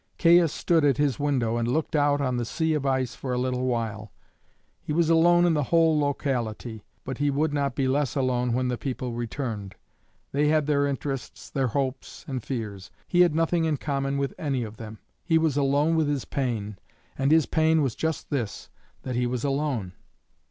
Caius 0.17 0.51
stood 0.51 0.83
at 0.83 0.97
his 0.97 1.19
window 1.19 1.57
and 1.57 1.67
looked 1.67 1.95
out 1.95 2.21
on 2.21 2.35
the 2.37 2.43
sea 2.43 2.73
of 2.73 2.87
ice 2.87 3.13
for 3.13 3.33
a 3.33 3.37
little 3.37 3.65
while. 3.67 4.11
He 4.81 4.91
was 4.93 5.11
alone 5.11 5.45
in 5.45 5.53
the 5.53 5.61
whole 5.65 5.99
locality, 5.99 6.83
but 7.03 7.19
he 7.19 7.29
would 7.29 7.53
not 7.53 7.75
be 7.75 7.87
less 7.87 8.15
alone 8.15 8.51
when 8.53 8.67
the 8.67 8.79
people 8.79 9.13
returned. 9.13 9.75
They 10.31 10.47
had 10.47 10.65
their 10.65 10.87
interests, 10.87 11.51
their 11.51 11.67
hopes 11.67 12.25
and 12.27 12.41
fears; 12.41 12.89
he 13.07 13.21
had 13.21 13.35
nothing 13.35 13.65
in 13.65 13.77
common 13.77 14.17
with 14.17 14.33
any 14.39 14.63
of 14.63 14.77
them; 14.77 14.97
he 15.23 15.37
was 15.37 15.55
alone 15.55 15.95
with 15.95 16.07
his 16.07 16.25
pain, 16.25 16.79
and 17.15 17.29
his 17.31 17.45
pain 17.45 17.83
was 17.83 17.93
just 17.93 18.31
this, 18.31 18.71
that 19.03 19.13
he 19.15 19.27
was 19.27 19.43
alone. 19.43 19.91